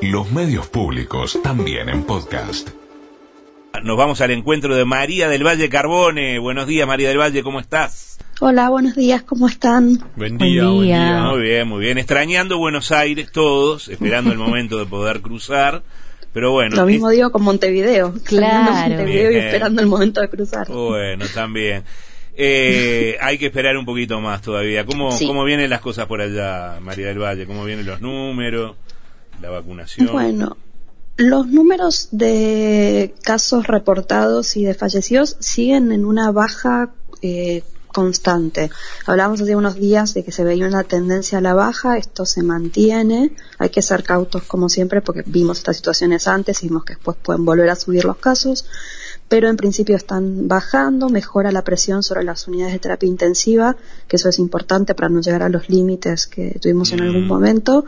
[0.00, 2.70] Los medios públicos también en podcast.
[3.82, 6.38] Nos vamos al encuentro de María del Valle Carbone.
[6.38, 8.18] Buenos días, María del Valle, ¿cómo estás?
[8.40, 9.98] Hola, buenos días, ¿cómo están?
[10.14, 11.22] Buen día, buen día.
[11.24, 11.98] Muy bien, muy bien.
[11.98, 15.82] Extrañando Buenos Aires todos, esperando el momento de poder cruzar.
[16.32, 16.76] Pero bueno.
[16.76, 18.14] Lo mismo digo con Montevideo.
[18.24, 18.94] Claro.
[18.94, 20.68] Montevideo y esperando el momento de cruzar.
[20.68, 21.82] Bueno, también.
[22.36, 24.86] Eh, hay que esperar un poquito más todavía.
[24.86, 25.26] ¿Cómo, Sí.
[25.26, 27.46] ¿Cómo vienen las cosas por allá, María del Valle?
[27.46, 28.76] ¿Cómo vienen los números?
[29.40, 30.08] ¿La vacunación?
[30.12, 30.56] Bueno,
[31.16, 36.92] los números de casos reportados y de fallecidos siguen en una baja
[37.22, 38.70] eh, constante.
[39.06, 42.42] Hablábamos hace unos días de que se veía una tendencia a la baja, esto se
[42.42, 46.94] mantiene, hay que ser cautos como siempre porque vimos estas situaciones antes y vimos que
[46.94, 48.66] después pueden volver a subir los casos,
[49.28, 54.16] pero en principio están bajando, mejora la presión sobre las unidades de terapia intensiva, que
[54.16, 57.28] eso es importante para no llegar a los límites que tuvimos en algún Mm.
[57.28, 57.84] momento,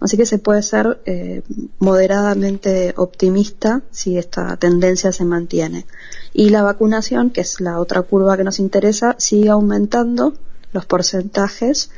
[0.00, 1.42] así que se puede ser eh,
[1.80, 5.86] moderadamente optimista si esta tendencia se mantiene.
[6.32, 10.34] Y la vacunación, que es la otra curva que nos interesa, sigue aumentando
[10.72, 11.90] los porcentajes.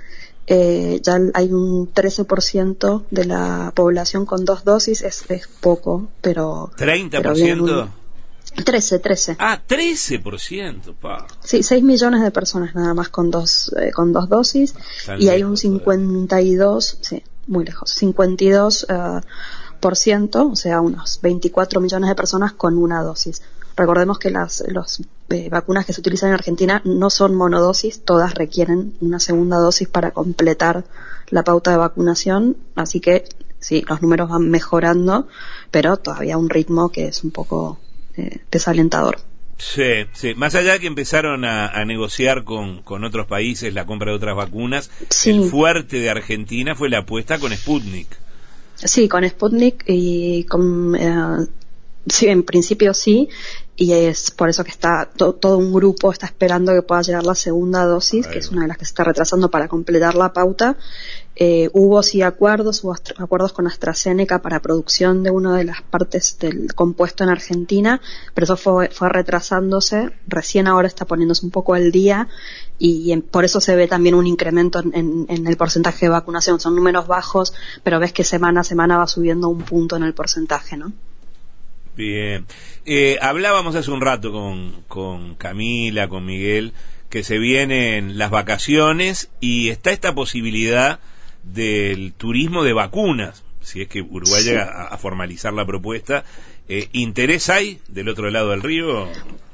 [0.48, 6.70] Eh, ya hay un 13% de la población con dos dosis, es, es poco, pero...
[6.76, 6.92] pero
[7.34, 7.60] viene ¿30%?
[7.84, 8.05] un-
[8.64, 9.36] 13, 13.
[9.38, 11.26] Ah, 13%, pa.
[11.40, 15.28] Sí, 6 millones de personas nada más con dos, eh, con dos dosis Tan y
[15.28, 19.20] hay un 52, sí, muy lejos, 52 eh,
[19.80, 23.42] por ciento, o sea, unos 24 millones de personas con una dosis.
[23.76, 28.34] Recordemos que las los, eh, vacunas que se utilizan en Argentina no son monodosis, todas
[28.34, 30.84] requieren una segunda dosis para completar
[31.28, 33.24] la pauta de vacunación, así que
[33.58, 35.28] sí, los números van mejorando,
[35.70, 37.78] pero todavía a un ritmo que es un poco
[38.16, 39.18] eh, desalentador.
[39.58, 40.34] Sí, sí.
[40.34, 44.16] Más allá de que empezaron a, a negociar con, con otros países la compra de
[44.18, 45.30] otras vacunas, Sí.
[45.30, 48.08] el fuerte de Argentina fue la apuesta con Sputnik.
[48.74, 50.94] Sí, con Sputnik y con...
[50.94, 51.46] eh,
[52.06, 53.30] sí, en principio sí,
[53.78, 57.24] y es por eso que está to- todo un grupo está esperando que pueda llegar
[57.26, 60.32] la segunda dosis, que es una de las que se está retrasando para completar la
[60.32, 60.76] pauta.
[61.38, 66.38] Eh, hubo sí acuerdos, hubo acuerdos con AstraZeneca para producción de una de las partes
[66.40, 68.00] del compuesto en Argentina,
[68.32, 72.28] pero eso fue, fue retrasándose, recién ahora está poniéndose un poco al día
[72.78, 76.10] y en- por eso se ve también un incremento en, en- en el porcentaje de
[76.10, 76.58] vacunación.
[76.60, 77.52] Son números bajos,
[77.84, 80.94] pero ves que semana a semana va subiendo un punto en el porcentaje, ¿no?
[81.96, 82.46] Bien.
[82.84, 86.74] Eh, hablábamos hace un rato con, con Camila, con Miguel,
[87.08, 91.00] que se vienen las vacaciones y está esta posibilidad
[91.42, 96.24] del turismo de vacunas, si es que Uruguay llega a, a formalizar la propuesta.
[96.68, 99.08] Eh, ¿Interés hay del otro lado del río?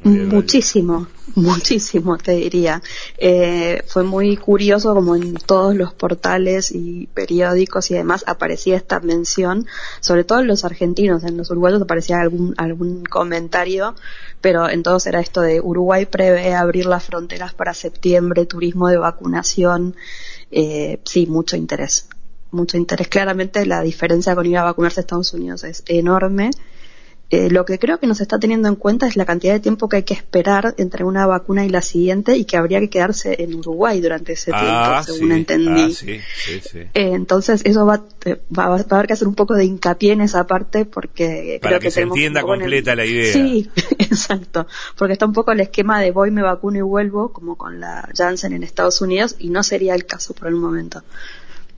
[0.05, 2.83] Muchísimo, muchísimo te diría.
[3.19, 8.99] Eh, fue muy curioso como en todos los portales y periódicos y demás aparecía esta
[8.99, 9.67] mención,
[10.01, 13.95] sobre todo en los argentinos, en los uruguayos aparecía algún, algún comentario,
[14.41, 18.97] pero en todos era esto de Uruguay prevé abrir las fronteras para septiembre, turismo de
[18.97, 19.95] vacunación,
[20.51, 22.09] eh, sí, mucho interés.
[22.51, 23.09] Mucho interés.
[23.09, 26.51] Claramente la diferencia con ir a vacunarse a Estados Unidos es enorme.
[27.35, 29.89] Eh, lo que creo que nos está teniendo en cuenta es la cantidad de tiempo
[29.89, 33.43] que hay que esperar entre una vacuna y la siguiente y que habría que quedarse
[33.43, 35.83] en Uruguay durante ese Ah, tiempo, según sí, entendí.
[35.83, 36.21] ah, sí.
[36.79, 40.13] Eh, entonces eso va, eh, va, va a haber que hacer un poco de hincapié
[40.13, 43.33] en esa parte porque Para creo que se entienda el- completa la idea.
[43.33, 44.67] Sí, exacto,
[44.99, 48.09] porque está un poco el esquema de voy, me vacuno y vuelvo, como con la
[48.15, 51.03] Janssen en Estados Unidos y no sería el caso por el momento.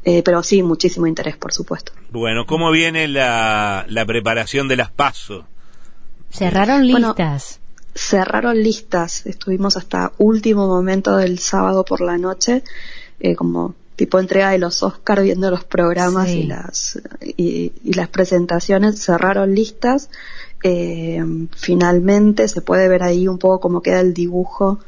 [0.05, 1.93] Eh, pero sí, muchísimo interés, por supuesto.
[2.11, 5.47] Bueno, ¿cómo viene la, la preparación de las PASO?
[6.31, 7.61] Cerraron Bueno, listas.
[7.95, 9.25] cerraron listas.
[9.27, 12.63] Estuvimos hasta último momento del sábado por la noche,
[13.21, 16.41] eh, como tipo entrega de los Oscar viendo los programas Sí.
[16.41, 19.01] y las y, y las presentaciones.
[19.03, 20.11] Cerraron listas.
[20.63, 21.23] Eh,
[21.57, 24.81] finalmente se puede ver ahí un poco cómo queda el dibujo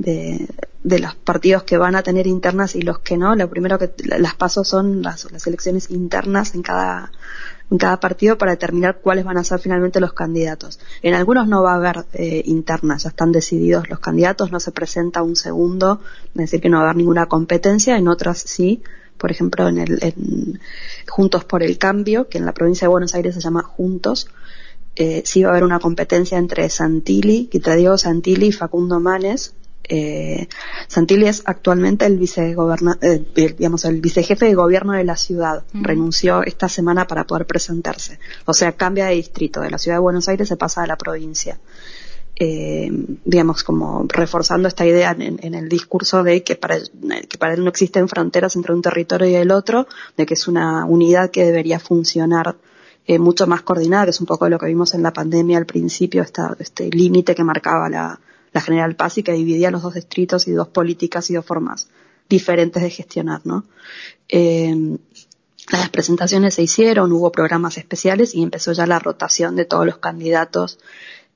[0.00, 0.48] de,
[0.82, 3.34] los partidos que van a tener internas y los que no.
[3.36, 7.12] Lo primero que las pasos son las, las elecciones internas en cada
[7.70, 10.80] en cada partido para determinar cuáles van a ser finalmente los candidatos.
[11.02, 14.72] En algunos no va a haber eh, internas, ya están decididos los candidatos, no se
[14.72, 18.82] presenta un segundo, es decir, que no va a haber ninguna competencia, en otras sí,
[19.18, 20.60] por ejemplo, en el en
[21.08, 24.28] Juntos por el Cambio, que en la provincia de Buenos Aires se llama Juntos,
[24.96, 29.54] eh, sí va a haber una competencia entre Santilli, entre Diego Santilli y Facundo Manes.
[29.84, 30.46] Eh,
[30.86, 33.24] Santilli es actualmente el eh,
[33.58, 35.64] digamos, el vicejefe de gobierno de la ciudad.
[35.72, 38.18] Renunció esta semana para poder presentarse.
[38.44, 39.60] O sea, cambia de distrito.
[39.60, 41.58] De la ciudad de Buenos Aires se pasa a la provincia.
[42.42, 42.90] Eh,
[43.24, 46.78] digamos, como reforzando esta idea en, en el discurso de que para,
[47.28, 49.86] que para él no existen fronteras entre un territorio y el otro,
[50.16, 52.56] de que es una unidad que debería funcionar
[53.06, 55.66] eh, mucho más coordinada, que es un poco lo que vimos en la pandemia al
[55.66, 58.20] principio, esta, este límite que marcaba la,
[58.52, 61.88] la General Paz y que dividía los dos distritos y dos políticas y dos formas
[62.28, 63.64] diferentes de gestionar, ¿no?
[64.28, 64.98] Eh,
[65.70, 69.98] las presentaciones se hicieron, hubo programas especiales y empezó ya la rotación de todos los
[69.98, 70.78] candidatos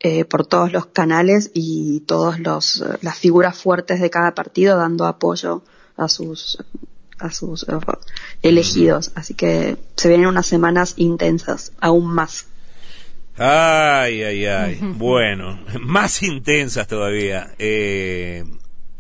[0.01, 5.63] eh, por todos los canales y todas las figuras fuertes de cada partido dando apoyo
[5.97, 6.59] a sus
[7.19, 7.81] a sus uh,
[8.43, 9.13] elegidos.
[9.15, 12.47] Así que se vienen unas semanas intensas, aún más.
[13.37, 14.79] Ay, ay, ay.
[14.97, 17.55] bueno, más intensas todavía.
[17.59, 18.45] Eh,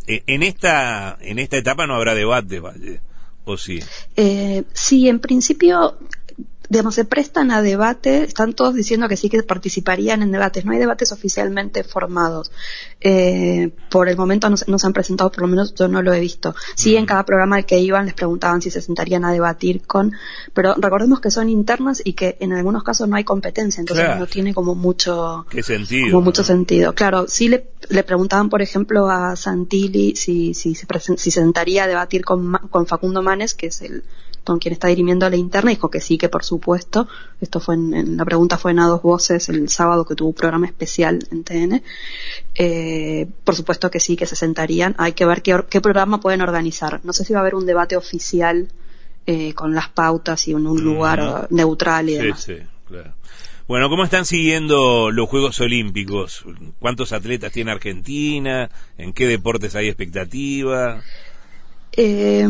[0.07, 3.01] eh, en esta en esta etapa no habrá debate, Valle,
[3.45, 3.81] ¿o sí?
[4.17, 5.99] Eh, sí, en principio
[6.69, 10.73] digamos, se prestan a debate, están todos diciendo que sí que participarían en debates, no
[10.73, 12.51] hay debates oficialmente formados.
[13.01, 16.21] Eh, por el momento no, se han presentado, por lo menos yo no lo he
[16.21, 16.55] visto.
[16.75, 17.07] Sí, en mm.
[17.07, 20.13] cada programa al que iban les preguntaban si se sentarían a debatir con,
[20.53, 24.27] pero recordemos que son internas y que en algunos casos no hay competencia, entonces no
[24.27, 26.95] tiene como mucho, sentido, como mucho sentido.
[26.95, 31.85] Claro, sí le, le preguntaban, por ejemplo, a Santilli si, si, se, si se sentaría
[31.85, 34.05] a debatir con, con Facundo Manes, que es el
[34.45, 37.09] con quien está dirimiendo la interna, dijo que sí, que por supuesto.
[37.41, 40.35] Esto fue en, la pregunta fue en A dos voces el sábado que tuvo un
[40.35, 41.83] programa especial en TN.
[42.55, 44.95] Eh, por supuesto que sí, que se sentarían.
[44.99, 47.01] Hay que ver qué, programa pueden organizar.
[47.05, 48.69] No sé si va a haber un debate oficial
[49.27, 52.43] eh, con las pautas y en un lugar neutral y demás.
[52.43, 52.57] Sí,
[52.87, 53.15] claro.
[53.67, 56.45] Bueno, ¿cómo están siguiendo los Juegos Olímpicos?
[56.81, 58.69] ¿Cuántos atletas tiene Argentina?
[58.99, 61.03] ¿En qué deportes hay expectativa?
[61.97, 62.47] Eh,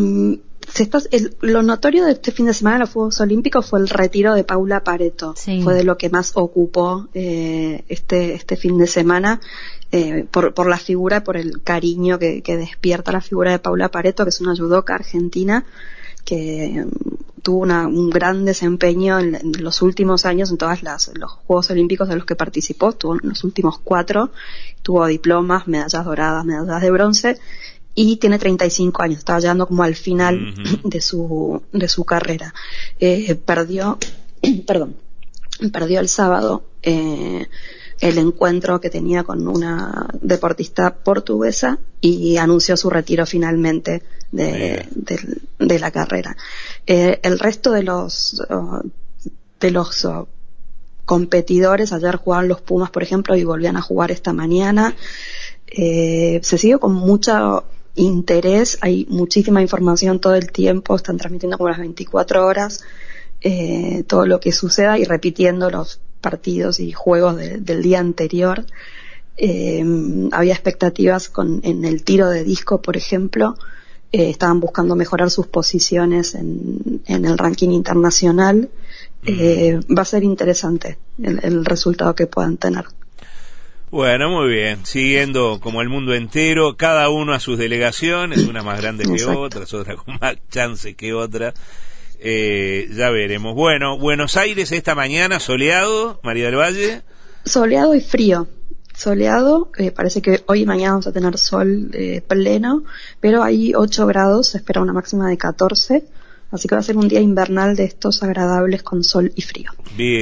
[1.41, 4.45] lo notorio de este fin de semana de los Juegos Olímpicos fue el retiro de
[4.45, 5.35] Paula Pareto.
[5.63, 9.41] Fue de lo que más ocupó eh, este, este fin de semana
[9.93, 14.25] eh, por, por la figura, por el cariño que, despierta la figura de Paula Pareto,
[14.25, 15.65] que es una judoka argentina
[16.25, 22.09] que mm, tuvo un gran desempeño en, los últimos años en todos los Juegos Olímpicos
[22.09, 24.33] de los que participó, estuvo en los últimos cuatro,
[24.83, 27.39] tuvo diplomas, medallas doradas, medallas de bronce
[27.95, 32.55] y tiene 35 años, estaba llegando como al final de su de su carrera.
[32.99, 33.99] Eh, perdió,
[34.67, 34.97] perdón,
[35.73, 37.47] perdió el sábado eh,
[38.01, 44.03] el encuentro que tenía con una deportista portuguesa y anunció su retiro finalmente
[44.33, 44.87] de,
[45.59, 46.37] de, la carrera.
[46.87, 48.87] Eh, el resto de los uh,
[49.61, 50.27] de los uh,
[51.05, 54.95] competidores ayer jugaban los Pumas, por ejemplo, y volvían a jugar esta mañana.
[55.67, 57.63] Eh, se sigue con mucha
[57.95, 62.85] interés, hay muchísima información todo el tiempo, están transmitiendo como las 24 horas
[63.47, 68.65] eh, todo lo que suceda y repitiendo los partidos y juegos del día anterior.
[69.37, 69.85] Eh,
[70.33, 73.57] había expectativas con, en el tiro de disco, por ejemplo,
[74.13, 78.71] eh, estaban buscando mejorar sus posiciones en, en el ranking internacional.
[79.27, 82.87] va a ser interesante el resultado que puedan tener.
[83.95, 84.85] Bueno, muy bien.
[84.85, 89.73] Siguiendo como el mundo entero, cada uno a sus delegaciones, una más grande que otras,
[89.73, 91.55] otra con más chance que otra.
[92.19, 93.55] Eh, ya veremos.
[93.55, 97.03] Bueno, Buenos Aires esta mañana, soleado, María del Valle.
[97.45, 98.49] Soleado y frío.
[98.93, 102.83] Soleado, eh, parece que hoy y mañana vamos a tener sol eh, pleno,
[103.21, 106.05] pero hay 8 grados, se espera una máxima de 14
[106.55, 109.73] Así que va a ser un día invernal de estos agradables con sol y frío.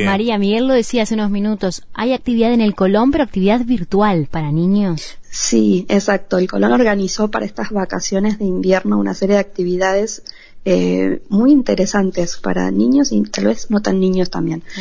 [0.07, 4.29] María, Miguel lo decía hace unos minutos, hay actividad en el Colón, pero actividad virtual
[4.31, 5.19] para niños.
[5.29, 6.39] Sí, exacto.
[6.39, 10.23] El Colón organizó para estas vacaciones de invierno una serie de actividades
[10.65, 14.63] eh, muy interesantes para niños y tal vez no tan niños también.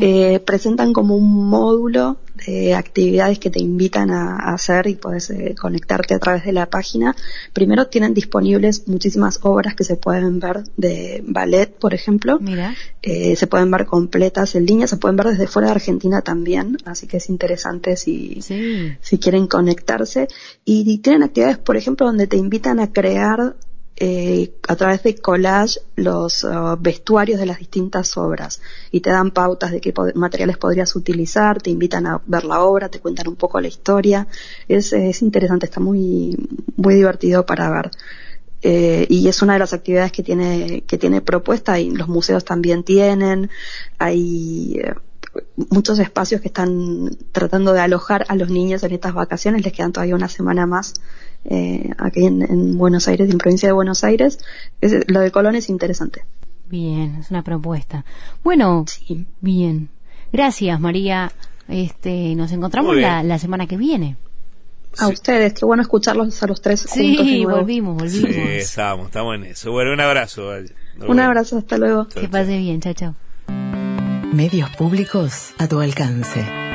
[0.00, 5.54] Eh, presentan como un módulo de actividades que te invitan a, hacer y puedes eh,
[5.58, 7.16] conectarte a través de la página.
[7.52, 12.38] Primero tienen disponibles muchísimas obras que se pueden ver de ballet, por ejemplo.
[12.40, 12.74] Mira.
[13.02, 17.06] se pueden ver completas en línea, se pueden ver desde fuera de Argentina también, así
[17.06, 20.28] que es interesante si, si quieren conectarse.
[20.64, 23.56] y tienen actividades, por ejemplo, donde te invitan a crear
[24.00, 28.60] eh, a través de collage los uh, vestuarios de las distintas obras
[28.92, 32.88] y te dan pautas de qué materiales podrías utilizar, te invitan a ver la obra,
[32.88, 34.28] te cuentan un poco la historia.
[34.68, 36.36] Es, es interesante, está muy,
[36.76, 37.90] muy divertido para ver.
[38.62, 42.44] Eh, y es una de las actividades que tiene, que tiene propuesta y los museos
[42.44, 43.50] también tienen.
[43.98, 44.94] Hay eh,
[45.70, 49.92] muchos espacios que están tratando de alojar a los niños en estas vacaciones, les quedan
[49.92, 50.94] todavía una semana más
[51.44, 54.38] eh, aquí en, Buenos Aires, en provincia de Buenos Aires.
[54.80, 56.24] lo de Colón es interesante.
[56.68, 58.04] Bien, es una propuesta.
[58.44, 58.84] Bueno,
[59.40, 59.88] bien.
[60.32, 61.32] Gracias, María.
[61.68, 64.16] Este, nos encontramos la, semana que viene.
[64.98, 67.26] A ustedes, qué bueno escucharlos a los tres juntos.
[67.26, 68.30] Sí, volvimos, volvimos.
[68.30, 69.70] Sí, estamos, estamos en eso.
[69.70, 70.50] Bueno, un abrazo.
[71.06, 72.08] un abrazo, hasta luego.
[72.08, 73.14] que pase bien, chao, chao.
[74.32, 76.67] Medios públicos a tu alcance.